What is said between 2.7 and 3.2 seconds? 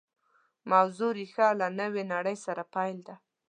پیل ده